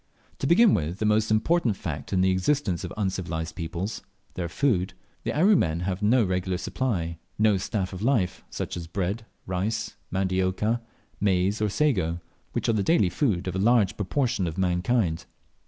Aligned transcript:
To 0.39 0.47
begin 0.47 0.73
with 0.73 0.97
the 0.97 1.05
most 1.05 1.29
important 1.29 1.75
fact 1.77 2.11
in 2.11 2.21
the 2.21 2.31
existence 2.31 2.83
of 2.83 2.91
uncivilized 2.97 3.53
peoples 3.55 4.01
their 4.33 4.49
food 4.49 4.95
the 5.23 5.31
Aru 5.31 5.55
men 5.55 5.81
have 5.81 6.01
no 6.01 6.23
regular 6.23 6.57
supply, 6.57 7.19
no 7.37 7.57
staff 7.57 7.93
of 7.93 8.01
life, 8.01 8.43
such 8.49 8.75
as 8.75 8.87
bread, 8.87 9.27
rice, 9.45 9.97
mandiocca, 10.11 10.81
maize, 11.19 11.61
or 11.61 11.69
sago, 11.69 12.19
which 12.53 12.67
are 12.67 12.73
the 12.73 12.81
daily 12.81 13.09
food 13.09 13.47
of 13.47 13.55
a 13.55 13.59
large 13.59 13.95
proportion 13.95 14.47
of 14.47 14.57
mankind. 14.57 15.27